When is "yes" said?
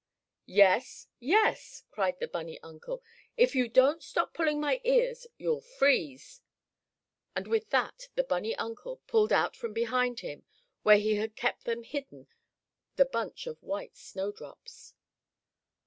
0.47-1.05, 1.19-1.83